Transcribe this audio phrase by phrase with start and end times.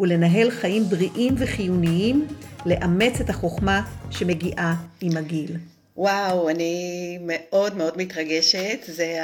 [0.00, 2.26] ולנהל חיים בריאים וחיוניים,
[2.66, 5.56] לאמץ את החוכמה שמגיעה עם הגיל.
[5.96, 8.78] וואו, אני מאוד מאוד מתרגשת.
[8.86, 9.18] זה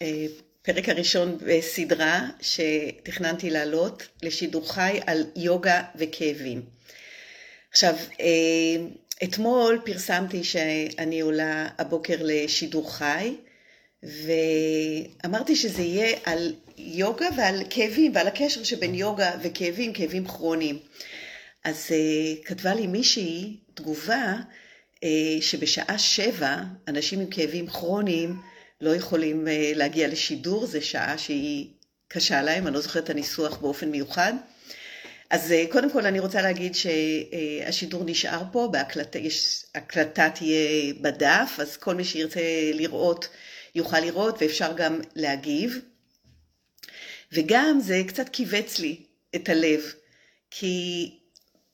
[0.00, 6.62] הפרק הראשון בסדרה שתכננתי לעלות לשידור חי על יוגה וכאבים.
[7.70, 8.26] עכשיו, אה,
[9.24, 13.34] אתמול פרסמתי שאני עולה הבוקר לשידור חי,
[14.02, 20.78] ואמרתי שזה יהיה על יוגה ועל כאבים ועל הקשר שבין יוגה וכאבים, כאבים כרוניים.
[21.64, 24.34] אז uh, כתבה לי מישהי תגובה
[24.96, 25.00] uh,
[25.40, 26.56] שבשעה שבע
[26.88, 28.36] אנשים עם כאבים כרוניים
[28.80, 31.66] לא יכולים uh, להגיע לשידור, זו שעה שהיא
[32.08, 34.32] קשה להם, אני לא זוכרת את הניסוח באופן מיוחד.
[35.30, 41.50] אז uh, קודם כל אני רוצה להגיד שהשידור נשאר פה, בהקלטה, יש, הקלטה תהיה בדף,
[41.58, 42.40] אז כל מי שירצה
[42.74, 43.28] לראות
[43.78, 45.80] יוכל לראות ואפשר גם להגיב.
[47.32, 48.96] וגם זה קצת כיווץ לי
[49.34, 49.80] את הלב,
[50.50, 51.10] כי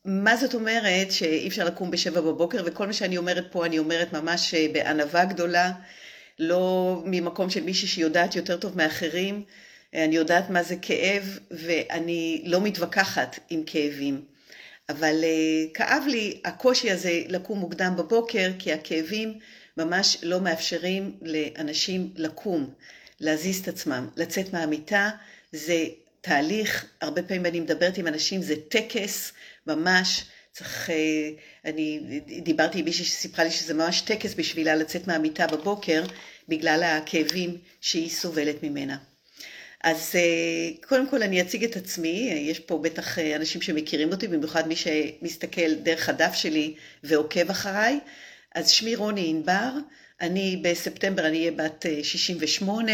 [0.05, 4.13] מה זאת אומרת שאי אפשר לקום בשבע בבוקר, וכל מה שאני אומרת פה אני אומרת
[4.13, 5.73] ממש אה, בענווה גדולה,
[6.39, 9.45] לא ממקום של מישהי שיודעת יותר טוב מאחרים,
[9.95, 14.25] אני יודעת מה זה כאב, ואני לא מתווכחת עם כאבים.
[14.89, 19.39] אבל uh, כאב לי הקושי הזה לקום מוקדם בבוקר, כי הכאבים
[19.77, 22.75] ממש לא מאפשרים לאנשים לקום,
[23.21, 25.11] להזיז את עצמם, לצאת מהמיטה,
[25.53, 25.85] זה
[26.21, 29.33] תהליך, הרבה פעמים אני מדברת עם אנשים, זה טקס,
[29.67, 31.31] ממש, צריך, אה,
[31.65, 36.05] אני דיברתי עם מישהי שסיפרה לי שזה ממש טקס בשבילה לצאת מהמיטה בבוקר,
[36.49, 38.97] בגלל הכאבים שהיא סובלת ממנה.
[39.85, 44.29] אז אה, קודם כל אני אציג את עצמי, יש פה בטח אה, אנשים שמכירים אותי,
[44.29, 48.01] במיוחד מי שמסתכל דרך הדף שלי ועוקב אחריי.
[48.55, 49.71] אז שמי רוני ענבר,
[50.21, 52.93] אני בספטמבר אני אהיה בת 68,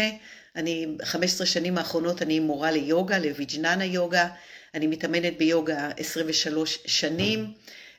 [0.55, 4.27] אני 15 שנים האחרונות אני מורה ליוגה, לויג'ננה יוגה,
[4.73, 7.53] אני מתאמנת ביוגה 23 שנים,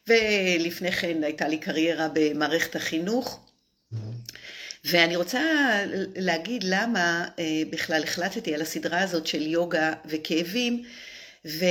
[0.07, 3.41] ולפני כן הייתה לי קריירה במערכת החינוך.
[4.85, 5.41] ואני רוצה
[6.17, 10.85] להגיד למה אה, בכלל החלטתי על הסדרה הזאת של יוגה וכאבים,
[11.45, 11.65] ו...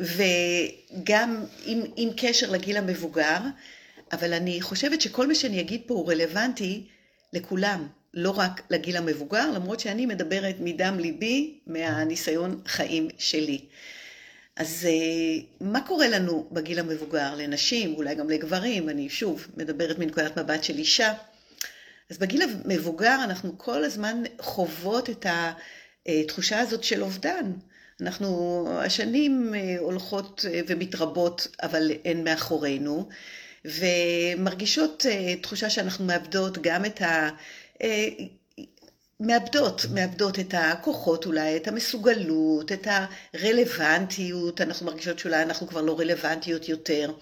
[0.00, 3.38] וגם עם, עם קשר לגיל המבוגר,
[4.12, 6.86] אבל אני חושבת שכל מה שאני אגיד פה הוא רלוונטי
[7.32, 13.60] לכולם, לא רק לגיל המבוגר, למרות שאני מדברת מדם ליבי, מהניסיון חיים שלי.
[14.56, 20.38] אז אה, מה קורה לנו בגיל המבוגר, לנשים, אולי גם לגברים, אני שוב מדברת מנקודת
[20.38, 21.12] מבט של אישה.
[22.10, 25.26] אז בגיל המבוגר אנחנו כל הזמן חוות את
[26.06, 27.52] התחושה הזאת של אובדן.
[28.00, 33.08] אנחנו, השנים אה, הולכות אה, ומתרבות, אבל הן מאחורינו,
[33.64, 35.06] ומרגישות
[35.42, 37.28] תחושה שאנחנו מאבדות גם את ה...
[37.82, 38.08] אה,
[39.20, 42.86] מאבדות, מאבדות את הכוחות אולי, את המסוגלות, את
[43.34, 47.12] הרלוונטיות, אנחנו מרגישות שאולי אנחנו כבר לא רלוונטיות יותר.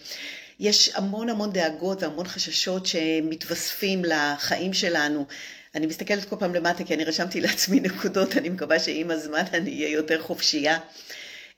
[0.61, 5.27] יש המון המון דאגות והמון חששות שמתווספים לחיים שלנו.
[5.75, 9.71] אני מסתכלת כל פעם למטה כי אני רשמתי לעצמי נקודות, אני מקווה שעם הזמן אני
[9.71, 10.79] אהיה יותר חופשייה.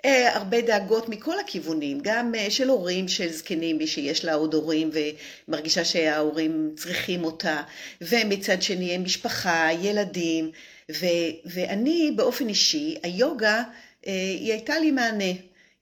[0.04, 4.54] אה, הרבה דאגות מכל הכיוונים, גם אה, של הורים של זקנים, מי שיש לה עוד
[4.54, 4.90] הורים
[5.48, 7.62] ומרגישה שההורים צריכים אותה,
[8.00, 10.50] ומצד שני משפחה, ילדים,
[10.92, 11.06] ו,
[11.44, 13.62] ואני באופן אישי, היוגה
[14.06, 15.32] אה, היא הייתה לי מענה.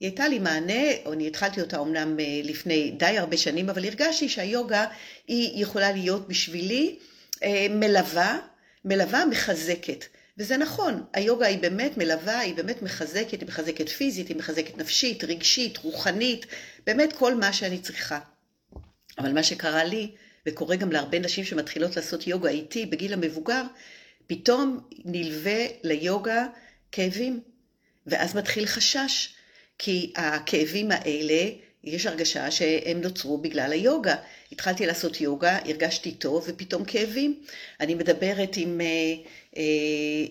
[0.00, 4.28] היא הייתה לי מענה, או אני התחלתי אותה אמנם לפני די הרבה שנים, אבל הרגשתי
[4.28, 4.87] שהיוגה
[5.28, 6.97] היא יכולה להיות בשבילי
[7.71, 8.38] מלווה,
[8.84, 10.04] מלווה מחזקת.
[10.38, 15.24] וזה נכון, היוגה היא באמת מלווה, היא באמת מחזקת, היא מחזקת פיזית, היא מחזקת נפשית,
[15.24, 16.47] רגשית, רוחנית,
[16.86, 18.18] באמת כל מה שאני צריכה.
[19.18, 20.10] אבל מה שקרה לי,
[20.47, 23.62] וקורה גם להרבה נשים שמתחילות לעשות יוגה איתי בגיל המבוגר,
[24.27, 26.47] פתאום נלווה ליוגה
[26.92, 27.41] כאבים,
[28.06, 29.34] ואז מתחיל חשש,
[29.78, 31.50] כי הכאבים האלה
[31.86, 34.15] יש הרגשה שהם נוצרו בגלל היוגה.
[34.53, 37.41] התחלתי לעשות יוגה, הרגשתי טוב, ופתאום כאבים.
[37.80, 38.86] אני מדברת עם אה,
[39.56, 39.62] אה,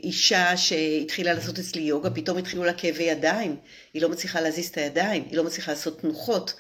[0.04, 3.56] אישה שהתחילה לעשות אצלי יוגה, פתאום התחילו לה כאבי ידיים,
[3.94, 6.54] היא לא מצליחה להזיז את הידיים, היא לא מצליחה לעשות תנוחות.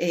[0.00, 0.06] אה,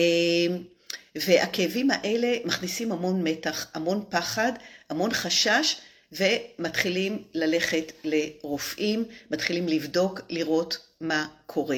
[1.15, 4.51] והכאבים האלה מכניסים המון מתח, המון פחד,
[4.89, 5.75] המון חשש,
[6.11, 11.77] ומתחילים ללכת לרופאים, מתחילים לבדוק, לראות מה קורה.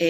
[0.00, 0.06] אה,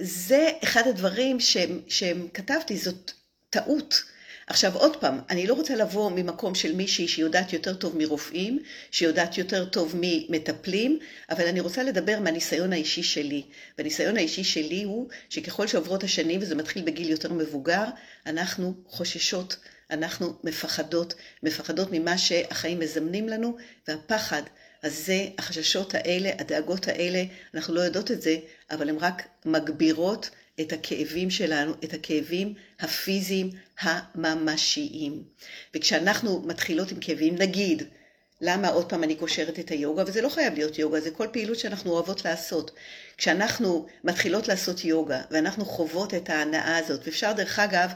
[0.00, 1.40] זה אחד הדברים
[1.88, 3.12] שהם כתבתי, זאת
[3.50, 4.02] טעות.
[4.46, 8.58] עכשיו עוד פעם, אני לא רוצה לבוא ממקום של מישהי שיודעת יותר טוב מרופאים,
[8.90, 10.98] שיודעת יותר טוב ממטפלים,
[11.30, 13.42] אבל אני רוצה לדבר מהניסיון האישי שלי.
[13.78, 17.84] והניסיון האישי שלי הוא שככל שעוברות השנים, וזה מתחיל בגיל יותר מבוגר,
[18.26, 19.56] אנחנו חוששות,
[19.90, 23.56] אנחנו מפחדות, מפחדות ממה שהחיים מזמנים לנו,
[23.88, 24.42] והפחד
[24.82, 27.24] הזה, החששות האלה, הדאגות האלה,
[27.54, 28.36] אנחנו לא יודעות את זה,
[28.70, 30.30] אבל הן רק מגבירות
[30.60, 33.50] את הכאבים שלנו, את הכאבים הפיזיים
[33.80, 35.22] הממשיים.
[35.74, 37.82] וכשאנחנו מתחילות עם כאבים, נגיד,
[38.40, 41.58] למה עוד פעם אני קושרת את היוגה, וזה לא חייב להיות יוגה, זה כל פעילות
[41.58, 42.70] שאנחנו אוהבות לעשות.
[43.16, 47.90] כשאנחנו מתחילות לעשות יוגה, ואנחנו חוות את ההנאה הזאת, ואפשר דרך אגב,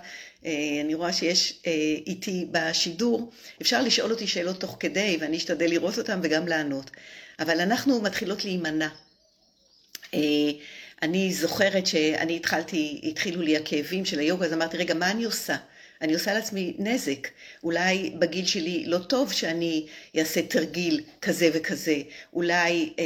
[0.45, 0.51] אה,
[0.85, 1.73] אני רואה שיש אה,
[2.07, 3.31] איתי בשידור,
[3.63, 6.91] אפשר לשאול אותי שאלות תוך כדי, ואני אשתדל לראות אותן וגם לענות.
[7.41, 8.89] אבל אנחנו מתחילות להימנע.
[10.15, 10.21] אה,
[11.03, 15.57] אני זוכרת שאני התחלתי, התחילו לי הכאבים של היוגה, אז אמרתי, רגע, מה אני עושה?
[16.05, 17.29] אני עושה לעצמי נזק.
[17.63, 19.87] אולי בגיל שלי לא טוב שאני
[20.19, 21.97] אעשה תרגיל כזה וכזה.
[22.33, 23.05] אולי אה,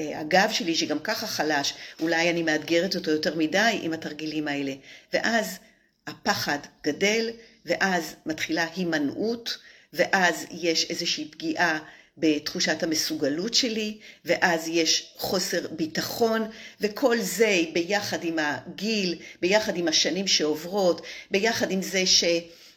[0.00, 4.72] אה, הגב שלי, שגם ככה חלש, אולי אני מאתגרת אותו יותר מדי עם התרגילים האלה.
[5.12, 5.58] ואז
[6.06, 7.30] הפחד גדל,
[7.66, 9.58] ואז מתחילה הימנעות,
[9.92, 11.78] ואז יש איזושהי פגיעה
[12.18, 16.50] בתחושת המסוגלות שלי, ואז יש חוסר ביטחון,
[16.80, 22.02] וכל זה ביחד עם הגיל, ביחד עם השנים שעוברות, ביחד עם זה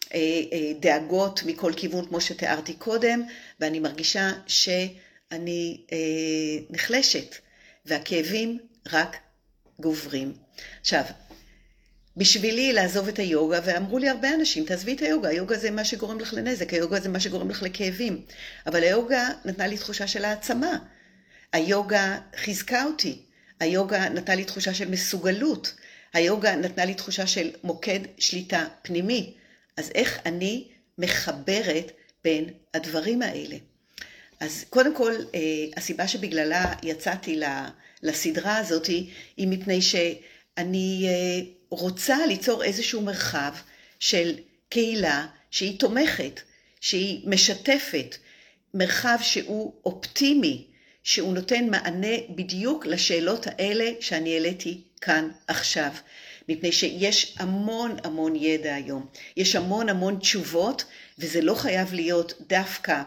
[0.09, 3.23] שדאגות אה, אה, מכל כיוון, כמו שתיארתי קודם,
[3.59, 5.97] ואני מרגישה שאני אה,
[6.69, 7.35] נחלשת,
[7.85, 8.57] והכאבים
[8.91, 9.17] רק
[9.79, 10.33] גוברים.
[10.81, 11.03] עכשיו,
[12.17, 16.19] בשבילי לעזוב את היוגה, ואמרו לי הרבה אנשים, תעזבי את היוגה, היוגה זה מה שגורם
[16.19, 18.21] לך לנזק, היוגה זה מה שגורם לך לכאבים.
[18.67, 20.77] אבל היוגה נתנה לי תחושה של העצמה.
[21.53, 23.21] היוגה חיזקה אותי.
[23.59, 25.73] היוגה נתנה לי תחושה של מסוגלות.
[26.13, 29.33] היוגה נתנה לי תחושה של מוקד שליטה פנימי.
[29.77, 30.67] אז איך אני
[30.97, 31.91] מחברת
[32.23, 33.55] בין הדברים האלה?
[34.39, 35.39] אז קודם כל, אה,
[35.77, 37.39] הסיבה שבגללה יצאתי
[38.03, 40.15] לסדרה הזאת היא מפני שאני
[41.07, 43.53] אה, רוצה ליצור איזשהו מרחב
[43.99, 44.33] של
[44.69, 46.41] קהילה שהיא תומכת,
[46.81, 48.15] שהיא משתפת,
[48.73, 50.67] מרחב שהוא אופטימי,
[51.03, 55.91] שהוא נותן מענה בדיוק לשאלות האלה שאני העליתי כאן עכשיו.
[56.49, 59.05] מפני שיש המון המון ידע היום,
[59.37, 60.85] יש המון המון תשובות,
[61.19, 63.01] וזה לא חייב להיות דווקא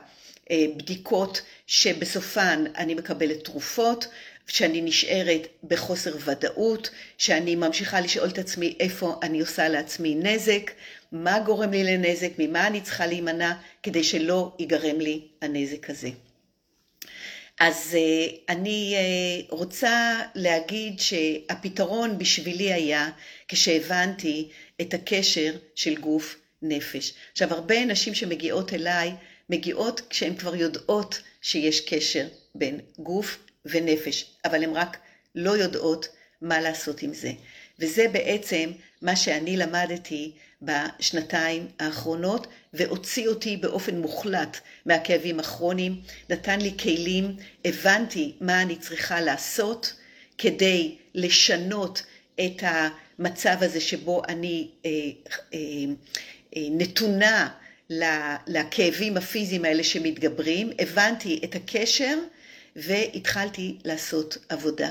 [0.51, 4.07] אה, בדיקות שבסופן אני מקבלת תרופות,
[4.47, 10.71] שאני נשארת בחוסר ודאות, שאני ממשיכה לשאול את עצמי איפה אני עושה לעצמי נזק,
[11.13, 13.53] מה גורם לי לנזק, ממה אני צריכה להימנע,
[13.83, 16.09] כדי שלא ייגרם לי הנזק הזה.
[17.61, 23.11] אז uh, אני uh, רוצה להגיד שהפתרון בשבילי היה
[23.49, 24.49] כשהבנתי
[24.81, 27.15] את הקשר של גוף נפש.
[27.33, 29.13] עכשיו, הרבה נשים שמגיעות אליי,
[29.51, 34.97] מגיעות כשהן כבר יודעות שיש קשר בין גוף ונפש, אבל הן רק
[35.35, 36.09] לא יודעות
[36.43, 37.33] מה לעשות עם זה.
[37.79, 38.71] וזה בעצם
[39.03, 40.33] מה שאני למדתי
[40.63, 46.01] בשנתיים האחרונות, והוציא אותי באופן מוחלט מהכאבים הכרוניים,
[46.31, 49.95] נתן לי כלים, הבנתי מה אני צריכה לעשות
[50.39, 52.03] כדי לשנות
[52.41, 54.91] את המצב הזה שבו אני אה,
[55.55, 55.59] אה,
[56.57, 57.49] אה, נתונה
[58.47, 62.19] לכאבים הפיזיים האלה שמתגברים, הבנתי את הקשר
[62.77, 64.91] והתחלתי לעשות עבודה.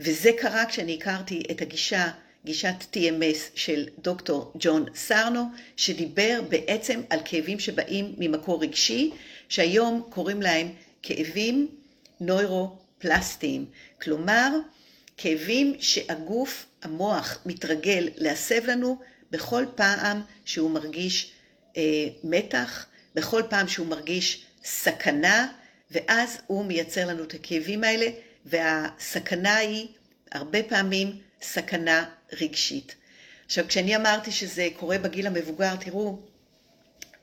[0.00, 2.10] וזה קרה כשאני הכרתי את הגישה,
[2.44, 5.44] גישת TMS של דוקטור ג'ון סרנו,
[5.76, 9.10] שדיבר בעצם על כאבים שבאים ממקור רגשי,
[9.48, 10.72] שהיום קוראים להם
[11.02, 11.68] כאבים
[12.20, 13.66] נוירופלסטיים.
[14.02, 14.56] כלומר,
[15.16, 18.98] כאבים שהגוף, המוח, מתרגל להסב לנו
[19.30, 21.32] בכל פעם שהוא מרגיש
[21.76, 21.82] אה,
[22.24, 25.52] מתח, בכל פעם שהוא מרגיש סכנה,
[25.90, 28.06] ואז הוא מייצר לנו את הכאבים האלה,
[28.46, 29.88] והסכנה היא
[30.32, 32.04] הרבה פעמים סכנה
[32.40, 32.94] רגשית.
[33.46, 36.18] עכשיו, כשאני אמרתי שזה קורה בגיל המבוגר, תראו,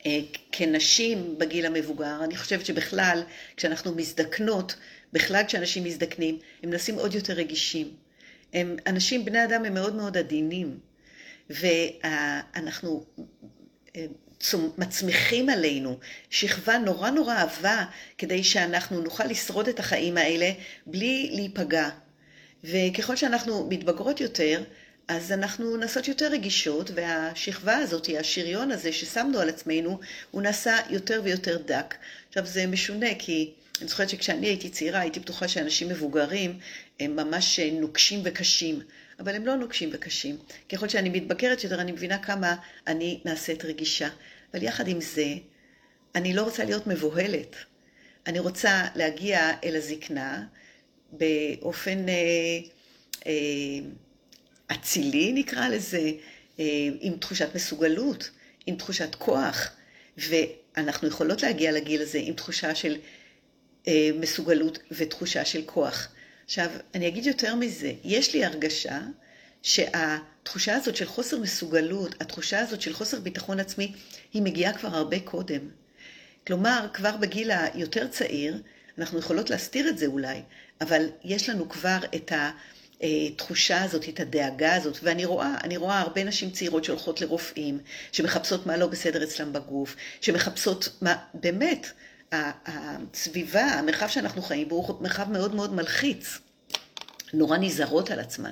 [0.05, 0.19] אה,
[0.51, 3.23] כנשים בגיל המבוגר, אני חושבת שבכלל,
[3.57, 4.75] כשאנחנו מזדקנות,
[5.13, 7.93] בכלל כשאנשים מזדקנים, הם נעשים עוד יותר רגישים.
[8.53, 10.79] הם, אנשים, בני אדם, הם מאוד מאוד עדינים,
[11.49, 13.05] ואנחנו
[13.95, 14.05] אה,
[14.77, 15.97] מצמיחים עלינו
[16.29, 17.85] שכבה נורא נורא עבה
[18.17, 20.51] כדי שאנחנו נוכל לשרוד את החיים האלה
[20.85, 21.89] בלי להיפגע.
[22.63, 24.63] וככל שאנחנו מתבגרות יותר,
[25.07, 29.99] אז אנחנו נעשות יותר רגישות, והשכבה הזאת, השריון הזה ששמנו על עצמנו,
[30.31, 31.95] הוא נעשה יותר ויותר דק.
[32.29, 33.51] עכשיו זה משונה, כי
[33.81, 36.59] אני זוכרת שכשאני הייתי צעירה, הייתי בטוחה שאנשים מבוגרים
[36.99, 38.81] הם ממש נוקשים וקשים.
[39.19, 40.37] אבל הם לא נוקשים וקשים.
[40.69, 42.55] ככל שאני מתבגרת יותר, אני מבינה כמה
[42.87, 44.09] אני נעשית רגישה.
[44.53, 45.33] אבל יחד עם זה,
[46.15, 47.55] אני לא רוצה להיות מבוהלת.
[48.27, 50.45] אני רוצה להגיע אל הזקנה
[51.11, 52.59] באופן אה,
[53.27, 53.33] אה,
[54.71, 56.11] אצילי, נקרא לזה,
[56.59, 58.29] אה, עם תחושת מסוגלות,
[58.65, 59.71] עם תחושת כוח,
[60.17, 62.97] ואנחנו יכולות להגיע לגיל הזה עם תחושה של
[63.87, 66.09] אה, מסוגלות ותחושה של כוח.
[66.47, 68.99] עכשיו, אני אגיד יותר מזה, יש לי הרגשה
[69.63, 73.93] שהתחושה הזאת של חוסר מסוגלות, התחושה הזאת של חוסר ביטחון עצמי,
[74.33, 75.59] היא מגיעה כבר הרבה קודם.
[76.47, 78.61] כלומר, כבר בגיל היותר צעיר,
[78.97, 80.41] אנחנו יכולות להסתיר את זה אולי,
[80.81, 82.31] אבל יש לנו כבר את
[83.01, 87.79] התחושה הזאת, את הדאגה הזאת, ואני רואה, אני רואה הרבה נשים צעירות שהולכות לרופאים,
[88.11, 91.91] שמחפשות מה לא בסדר אצלם בגוף, שמחפשות מה, באמת,
[92.31, 96.37] הסביבה, המרחב שאנחנו חיים בו הוא מרחב מאוד מאוד מלחיץ.
[97.33, 98.51] נורא נזהרות על עצמן.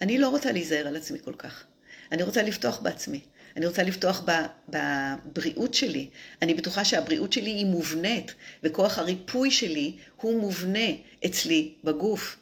[0.00, 1.64] אני לא רוצה להיזהר על עצמי כל כך.
[2.12, 3.20] אני רוצה לפתוח בעצמי.
[3.56, 4.24] אני רוצה לפתוח
[4.68, 6.08] בבריאות שלי.
[6.42, 10.88] אני בטוחה שהבריאות שלי היא מובנית, וכוח הריפוי שלי הוא מובנה
[11.26, 12.36] אצלי בגוף.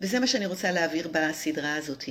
[0.00, 2.04] וזה מה שאני רוצה להעביר בסדרה הזאת.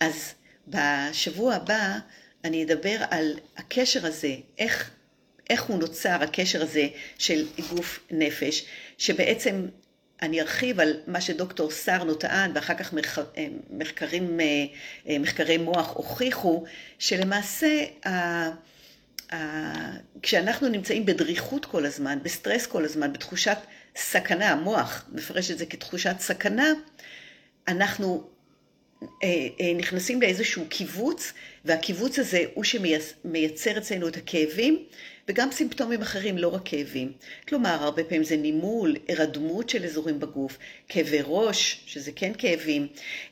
[0.00, 0.34] אז
[0.68, 1.98] בשבוע הבא
[2.44, 4.90] אני אדבר על הקשר הזה, איך,
[5.50, 8.64] איך הוא נוצר, הקשר הזה של גוף נפש,
[8.98, 9.66] שבעצם
[10.22, 14.46] אני ארחיב על מה שדוקטור סרנו טען, ואחר כך אה, מחקרים, אה,
[15.08, 16.64] אה, מחקרי מוח הוכיחו,
[16.98, 17.84] שלמעשה
[20.22, 23.56] כשאנחנו נמצאים בדריכות כל הזמן, בסטרס כל הזמן, בתחושת
[23.96, 26.72] סכנה, המוח מפרש את זה כתחושת סכנה,
[27.68, 28.28] אנחנו
[29.76, 31.32] נכנסים לאיזשהו קיבוץ,
[31.64, 34.84] והקיבוץ הזה הוא שמייצר אצלנו את הכאבים,
[35.28, 37.12] וגם סימפטומים אחרים, לא רק כאבים.
[37.48, 42.86] כלומר, הרבה פעמים זה נימול, הרדמות של אזורים בגוף, כאבי ראש, שזה כן כאבים,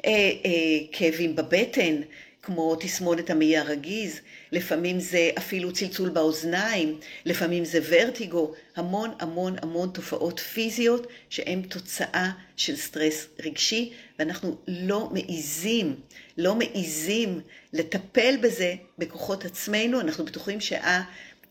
[0.05, 0.51] אה, אה,
[0.93, 2.01] כאבים בבטן,
[2.43, 4.21] כמו תסמונת המעי הרגיז,
[4.53, 12.31] לפעמים זה אפילו צלצול באוזניים, לפעמים זה ורטיגו, המון המון המון תופעות פיזיות שהן תוצאה
[12.57, 15.95] של סטרס רגשי, ואנחנו לא מעיזים,
[16.39, 17.41] לא מעיזים
[17.73, 21.03] לטפל בזה בכוחות עצמנו, אנחנו בטוחים שה...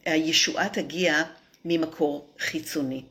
[0.06, 1.24] הישועה תגיע
[1.66, 3.04] ממקור חיצוני.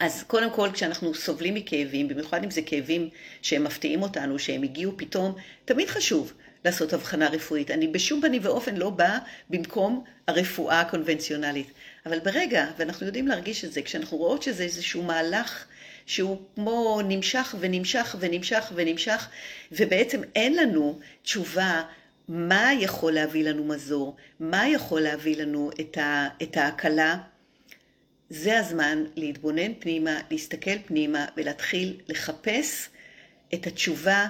[0.00, 3.08] אז קודם כל, כשאנחנו סובלים מכאבים, במיוחד אם זה כאבים
[3.42, 5.34] שהם מפתיעים אותנו, שהם הגיעו פתאום,
[5.64, 6.32] תמיד חשוב
[6.64, 7.70] לעשות הבחנה רפואית.
[7.70, 9.18] אני בשום פנים ואופן לא באה
[9.50, 11.72] במקום הרפואה הקונבנציונלית.
[12.06, 15.64] אבל ברגע, ואנחנו יודעים להרגיש את זה, כשאנחנו רואות שזה איזשהו מהלך
[16.06, 19.28] שהוא כמו נמשך ונמשך ונמשך ונמשך,
[19.72, 21.82] ובעצם אין לנו תשובה
[22.28, 27.18] מה יכול להביא לנו מזור, מה יכול להביא לנו את, ה, את ההקלה,
[28.30, 32.88] זה הזמן להתבונן פנימה, להסתכל פנימה ולהתחיל לחפש
[33.54, 34.28] את התשובה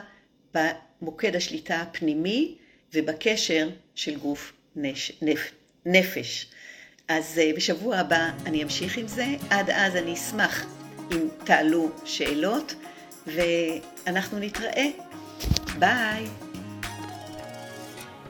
[0.55, 2.55] במוקד השליטה הפנימי
[2.95, 5.51] ובקשר של גוף נש, נפ,
[5.87, 6.47] נפש.
[7.09, 10.67] אז אה, בשבוע הבא אני אמשיך עם זה, עד אז אני אשמח
[11.13, 12.75] אם תעלו שאלות
[13.27, 14.87] ואנחנו נתראה.
[15.79, 16.52] ביי.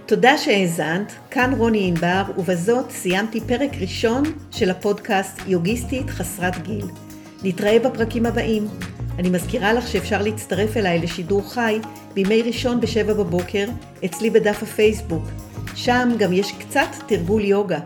[0.07, 6.87] תודה שהאזנת, כאן רוני ענבר, ובזאת סיימתי פרק ראשון של הפודקאסט יוגיסטית חסרת גיל.
[7.43, 8.69] נתראה בפרקים הבאים.
[9.19, 11.79] אני מזכירה לך שאפשר להצטרף אליי לשידור חי
[12.15, 13.67] בימי ראשון בשבע בבוקר,
[14.05, 15.23] אצלי בדף הפייסבוק.
[15.75, 17.79] שם גם יש קצת תרגול יוגה.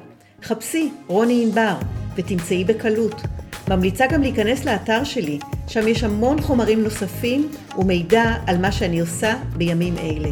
[0.42, 1.75] חפשי רוני ענבר
[2.16, 3.23] ותמצאי בקלות.
[3.68, 9.35] ממליצה גם להיכנס לאתר שלי, שם יש המון חומרים נוספים ומידע על מה שאני עושה
[9.56, 10.28] בימים אלה.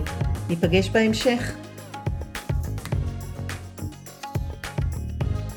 [0.48, 1.54] ניפגש בהמשך.